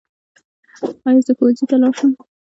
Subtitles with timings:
[1.07, 2.11] ایا زه ښوونځي ته لاړ شم؟